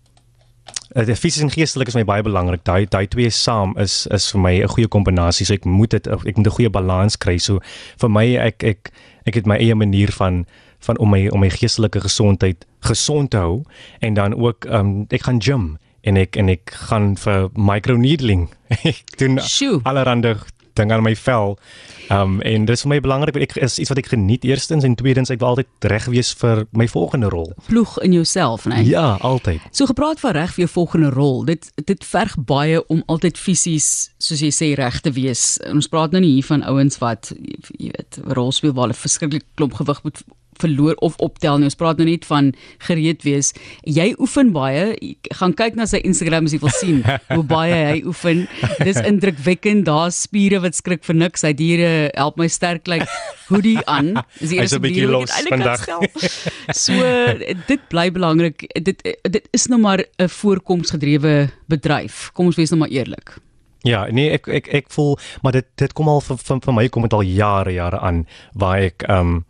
uh, 0.96 1.16
fisies 1.16 1.44
en 1.44 1.52
geestelik 1.52 1.88
is 1.92 1.98
my 1.98 2.04
baie 2.08 2.24
belangrik. 2.24 2.64
Daai 2.68 2.86
daai 2.90 3.08
twee 3.08 3.30
saam 3.30 3.76
is 3.82 4.06
is 4.16 4.32
vir 4.32 4.42
my 4.42 4.54
'n 4.64 4.68
goeie 4.68 4.88
kombinasie. 4.88 5.46
So 5.46 5.54
ek 5.54 5.66
moet 5.66 5.92
dit 5.92 6.08
ek 6.08 6.38
moet 6.38 6.48
'n 6.48 6.58
goeie 6.58 6.70
balans 6.70 7.18
kry. 7.18 7.38
So 7.38 7.60
vir 8.00 8.10
my 8.10 8.26
ek 8.36 8.64
ek 8.64 8.92
ek 9.26 9.36
het 9.36 9.46
my 9.46 9.58
eie 9.58 9.76
manier 9.76 10.12
van 10.12 10.46
van 10.80 10.98
om 10.98 11.10
my 11.10 11.28
om 11.28 11.40
my 11.40 11.50
geestelike 11.50 12.02
gesondheid 12.02 12.66
gesond 12.80 13.32
te 13.32 13.38
hou 13.38 13.64
en 14.00 14.14
dan 14.14 14.36
ook 14.36 14.66
um, 14.70 15.06
ek 15.10 15.22
gaan 15.22 15.42
gym 15.42 15.78
en 16.06 16.18
ek 16.18 16.36
en 16.36 16.50
ek 16.50 16.72
gaan 16.90 17.16
vir 17.18 17.50
microneedling. 17.58 18.50
ek 18.92 19.18
doen 19.18 19.40
allerhande 19.84 20.38
ding 20.76 20.92
aan 20.92 21.04
my 21.06 21.16
vel. 21.16 21.58
Um 22.14 22.38
en 22.46 22.66
dis 22.70 22.84
vir 22.86 22.92
my 22.92 23.00
belangrik 23.02 23.38
ek 23.42 23.56
is 23.66 23.80
iets 23.82 23.90
wat 23.90 24.00
ek 24.02 24.12
geniet 24.14 24.46
eerstens 24.46 24.86
en 24.86 24.96
tweedens 24.96 25.32
ek 25.34 25.42
wil 25.42 25.56
altyd 25.56 25.90
reg 25.92 26.06
wees 26.14 26.34
vir 26.38 26.66
my 26.72 26.88
volgende 26.92 27.32
rol. 27.34 27.52
Ploeg 27.70 27.98
in 28.06 28.14
jouself, 28.14 28.66
né? 28.70 28.82
Nee? 28.82 28.92
Ja, 28.94 29.18
altyd. 29.26 29.64
So 29.72 29.90
gepraat 29.90 30.22
van 30.22 30.36
reg 30.38 30.54
vir 30.54 30.66
jou 30.66 30.72
volgende 30.76 31.10
rol. 31.16 31.44
Dit 31.50 31.72
dit 31.86 32.06
verg 32.06 32.38
baie 32.38 32.82
om 32.88 33.04
altyd 33.12 33.38
fisies, 33.42 34.12
soos 34.18 34.42
jy 34.44 34.52
sê, 34.54 34.72
reg 34.78 35.02
te 35.02 35.14
wees. 35.16 35.56
Ons 35.72 35.90
praat 35.92 36.14
nou 36.14 36.22
nie 36.22 36.36
hier 36.38 36.48
van 36.48 36.64
ouens 36.64 37.00
wat 37.02 37.34
jy 37.80 37.92
weet, 37.96 38.22
rolspeel 38.38 38.74
waar 38.74 38.90
hulle 38.90 39.04
verskriklik 39.06 39.46
klomp 39.56 39.78
gewig 39.80 40.04
moet 40.04 40.24
verloor 40.62 40.96
of 41.06 41.18
optel 41.24 41.60
nie. 41.60 41.70
Ons 41.70 41.78
praat 41.80 41.98
nou 41.98 42.08
net 42.08 42.26
van 42.26 42.54
gereed 42.88 43.24
wees. 43.24 43.54
Jy 43.84 44.14
oefen 44.20 44.52
baie. 44.56 44.96
Ek 44.96 45.32
gaan 45.40 45.54
kyk 45.58 45.76
na 45.80 45.88
sy 45.90 46.02
Instagram 46.04 46.50
as 46.50 46.56
jy 46.56 46.62
wil 46.64 46.74
sien 46.76 47.04
hoe 47.32 47.44
baie 47.44 47.80
hy 47.92 48.02
oefen. 48.06 48.46
Dis 48.84 49.00
indrukwekkend. 49.02 49.86
Daar's 49.90 50.24
spiere 50.26 50.62
wat 50.64 50.78
skrik 50.78 51.04
vir 51.08 51.16
niks. 51.16 51.46
Hy 51.46 51.54
diere 51.54 51.92
help 52.16 52.40
my 52.42 52.50
sterk 52.52 52.88
lyk 52.88 53.06
like, 53.06 53.22
hoodie 53.50 53.80
aan. 53.86 54.16
Is 54.42 54.52
hier 54.52 54.66
'n 54.66 54.82
bietjie 54.82 55.08
los 55.08 55.32
vandag. 55.50 55.86
So 56.74 56.94
dit 57.68 57.82
bly 57.90 58.10
belangrik. 58.12 58.68
Dit 58.82 59.04
dit 59.04 59.48
is 59.52 59.68
nou 59.68 59.80
maar 59.80 60.04
'n 60.20 60.30
voorkomsgedrewe 60.30 61.50
bedryf. 61.68 62.32
Kom 62.34 62.46
ons 62.48 62.56
wees 62.56 62.72
nou 62.72 62.80
maar 62.80 62.94
eerlik. 62.94 63.38
Ja, 63.86 64.08
nee, 64.10 64.32
ek 64.34 64.48
ek 64.50 64.68
ek 64.74 64.88
voel 64.90 65.14
maar 65.46 65.54
dit 65.54 65.68
dit 65.78 65.92
kom 65.94 66.10
al 66.10 66.22
vir 66.26 66.38
vir 66.42 66.74
my 66.74 66.88
kom 66.90 67.06
dit 67.06 67.14
al 67.14 67.22
jare 67.22 67.76
jare 67.76 68.00
aan 68.00 68.26
waar 68.54 68.82
ek 68.82 69.06
ehm 69.06 69.20
um, 69.20 69.46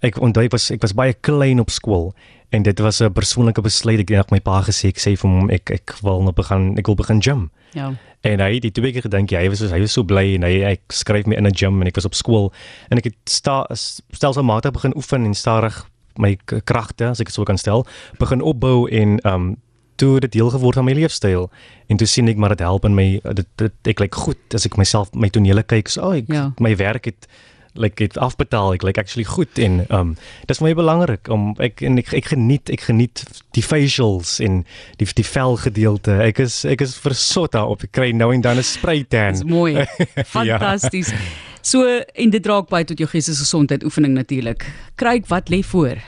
ek 0.00 0.20
onthou 0.22 0.44
ek 0.44 0.52
was 0.54 0.70
ek 0.70 0.82
was 0.82 0.94
baie 0.94 1.14
klein 1.26 1.60
op 1.60 1.70
skool 1.70 2.12
en 2.54 2.62
dit 2.62 2.78
was 2.78 3.00
'n 3.02 3.12
persoonlike 3.12 3.60
besluit 3.60 4.00
ek 4.00 4.08
het 4.08 4.30
my 4.30 4.40
pa 4.40 4.62
gesê 4.62 4.88
ek 4.88 4.98
sê 4.98 5.16
vir 5.16 5.30
hom 5.30 5.50
ek 5.50 5.70
ek 5.70 5.94
wil 6.02 6.22
nou 6.22 6.32
begin 6.32 6.78
ek 6.78 6.86
wil 6.86 6.96
begin 6.96 7.20
gym. 7.20 7.50
Ja. 7.74 7.92
En 8.22 8.40
hy 8.40 8.54
het 8.54 8.62
die 8.62 8.70
twee 8.70 8.92
keer 8.92 9.02
gedink 9.02 9.30
ja, 9.30 9.38
hy 9.38 9.48
was 9.48 9.60
hy 9.60 9.80
was 9.80 9.92
so 9.92 10.02
bly 10.02 10.34
en 10.34 10.42
hy 10.42 10.62
ek 10.62 10.80
skryf 10.88 11.26
my 11.26 11.36
in 11.36 11.46
'n 11.46 11.54
gym 11.54 11.80
en 11.80 11.86
ek 11.86 11.94
was 11.94 12.04
op 12.04 12.14
skool 12.14 12.52
en 12.90 12.98
ek 12.98 13.04
het 13.04 13.16
sta 13.24 13.66
stelselmatig 14.12 14.72
begin 14.72 14.96
oefen 14.96 15.24
en 15.24 15.34
stadig 15.34 15.86
my 16.16 16.36
kragte 16.64 17.06
as 17.06 17.20
ek 17.20 17.26
dit 17.26 17.34
sou 17.34 17.44
kan 17.44 17.58
stel 17.58 17.86
begin 18.18 18.42
opbou 18.42 18.88
en 18.90 19.18
um 19.26 19.56
toe 19.98 20.20
dit 20.20 20.32
deel 20.32 20.50
geword 20.50 20.78
van 20.78 20.84
my 20.84 20.94
leefstyl 20.94 21.50
en 21.90 21.96
toe 21.96 22.06
sien 22.06 22.28
ek 22.28 22.36
maar 22.36 22.54
dit 22.54 22.62
help 22.62 22.84
in 22.84 22.94
my 22.94 23.20
dit, 23.34 23.46
dit 23.56 23.72
ek 23.84 23.98
lyk 23.98 24.00
like 24.00 24.16
goed 24.16 24.54
as 24.54 24.66
ek 24.66 24.78
myself 24.78 25.10
my 25.14 25.28
tonele 25.28 25.64
kyk 25.66 25.88
so 25.88 26.02
oh, 26.10 26.14
ek 26.14 26.30
ja. 26.32 26.50
my 26.62 26.76
werk 26.78 27.10
het 27.10 27.26
like 27.78 28.02
het 28.02 28.18
afbetaal. 28.18 28.74
Ek 28.76 28.84
like 28.86 29.00
actually 29.00 29.26
goed 29.28 29.58
en 29.62 29.80
um 29.94 30.14
dis 30.50 30.60
vir 30.60 30.68
my 30.68 30.74
belangrik 30.78 31.30
om 31.32 31.50
ek 31.62 31.82
en 31.86 32.00
ek, 32.02 32.12
ek 32.18 32.32
geniet 32.32 32.72
ek 32.74 32.86
geniet 32.88 33.24
die 33.56 33.64
facials 33.64 34.38
en 34.44 34.62
die 35.00 35.08
die 35.18 35.26
vel 35.26 35.58
gedeelte 35.62 36.18
ek 36.24 36.42
is 36.44 36.60
ek 36.68 36.82
is 36.84 36.96
versot 36.98 37.54
daarop. 37.56 37.84
Ek 37.86 37.94
kry 37.96 38.10
nou 38.16 38.32
en 38.34 38.44
dan 38.44 38.58
'n 38.58 38.66
spray 38.66 39.04
tan. 39.04 39.38
Dis 39.38 39.44
mooi. 39.44 39.86
Fantasties. 40.36 41.12
Ja. 41.14 41.18
so 41.62 41.84
en 41.86 42.30
dit 42.30 42.42
dra 42.42 42.60
ook 42.60 42.70
by 42.70 42.82
tot 42.84 42.98
jou 42.98 43.08
geestesgesondheid 43.08 43.84
oefening 43.84 44.14
natuurlik 44.14 44.66
kry 44.96 45.18
ek 45.22 45.30
wat 45.30 45.50
lê 45.50 45.62
voor? 45.62 46.02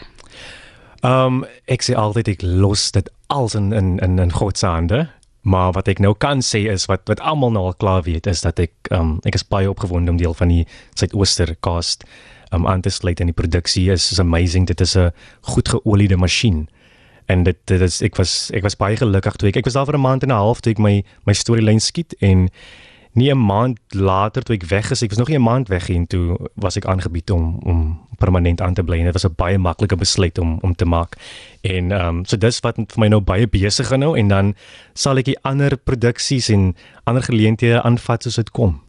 Um 1.03 1.45
ek 1.67 1.87
sê 1.87 1.97
altyd 1.97 2.37
ek 2.37 2.43
los 2.43 2.91
dit 2.93 3.09
als 3.29 3.55
in 3.55 3.73
in 3.73 3.99
in, 3.99 4.19
in 4.19 4.33
God 4.33 4.59
se 4.59 4.67
hande 4.67 5.09
Maar 5.41 5.73
wat 5.73 5.89
ek 5.89 6.01
nou 6.05 6.13
kan 6.21 6.43
sê 6.45 6.67
is 6.69 6.85
wat 6.91 7.07
wat 7.09 7.21
almal 7.25 7.53
nou 7.55 7.65
al 7.71 7.79
klaar 7.81 8.03
weet 8.05 8.27
is 8.29 8.43
dat 8.45 8.61
ek 8.61 8.91
um 8.93 9.19
ek 9.25 9.39
is 9.39 9.47
baie 9.47 9.71
opgewonde 9.71 10.13
om 10.13 10.19
deel 10.21 10.35
van 10.37 10.53
die 10.53 10.67
Suidooster 10.95 11.55
cast 11.65 12.05
um 12.53 12.67
aan 12.67 12.85
te 12.85 12.91
sluit 12.91 13.21
in 13.21 13.31
die 13.31 13.37
produksie 13.37 13.89
is 13.91 14.11
is 14.13 14.21
amazing. 14.21 14.67
Dit 14.67 14.81
is 14.81 14.97
'n 14.97 15.13
goed 15.41 15.69
geoliede 15.69 16.17
masjien. 16.17 16.69
En 17.27 17.43
dit 17.43 17.57
dit 17.65 17.81
is 17.81 18.03
ek 18.03 18.17
was 18.17 18.51
ek 18.53 18.63
was 18.63 18.77
baie 18.77 18.97
gelukkig 18.97 19.37
toe 19.37 19.49
ek 19.49 19.57
ek 19.57 19.65
was 19.65 19.75
daar 19.75 19.87
vir 19.87 19.97
'n 19.97 20.01
maand 20.01 20.23
en 20.23 20.29
'n 20.29 20.43
half 20.45 20.61
toe 20.61 20.73
ek 20.73 20.79
my 20.79 21.05
my 21.25 21.33
storielyn 21.33 21.81
skiet 21.81 22.15
en 22.21 22.49
nie 23.13 23.31
'n 23.31 23.39
maand 23.39 23.79
later 23.89 24.43
toe 24.43 24.55
ek 24.55 24.65
weg 24.65 24.91
is, 24.91 25.03
ek 25.03 25.09
was 25.09 25.19
nog 25.19 25.29
nie 25.29 25.39
'n 25.39 25.43
maand 25.43 25.69
weg 25.69 25.89
en 25.89 26.07
toe 26.07 26.39
was 26.55 26.77
ek 26.77 26.85
aangebied 26.85 27.31
om 27.31 27.59
om 27.63 27.99
permanent 28.19 28.61
aan 28.61 28.75
te 28.75 28.83
bly. 28.83 29.03
Dit 29.03 29.13
was 29.13 29.25
'n 29.25 29.35
baie 29.37 29.59
maklike 29.59 29.97
besluit 29.97 30.39
om 30.39 30.59
om 30.61 30.75
te 30.75 30.85
maak. 30.85 31.17
En 31.61 31.93
ehm 31.93 32.09
um, 32.09 32.25
so 32.25 32.37
dis 32.37 32.61
wat 32.61 32.77
vir 32.77 32.99
my 32.99 33.09
nou 33.09 33.21
baie 33.21 33.47
besig 33.47 33.87
gaan 33.87 34.01
nou 34.01 34.19
en 34.19 34.29
dan 34.29 34.55
sal 34.95 35.17
ek 35.17 35.25
die 35.25 35.41
ander 35.43 35.77
produksies 35.77 36.49
en 36.49 36.77
ander 37.05 37.23
geleenthede 37.23 37.83
aanvat 37.83 38.23
soos 38.23 38.35
dit 38.35 38.51
kom. 38.51 38.81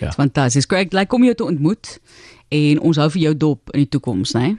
Ja. 0.00 0.10
Fantasties. 0.10 0.66
Greg, 0.66 0.92
like 0.92 1.06
kom 1.06 1.24
jy 1.24 1.34
te 1.34 1.44
ontmoet 1.44 2.00
en 2.48 2.80
ons 2.80 2.96
hou 2.96 3.10
vir 3.10 3.22
jou 3.22 3.36
dop 3.36 3.70
in 3.70 3.80
die 3.80 3.88
toekoms, 3.88 4.32
né? 4.32 4.58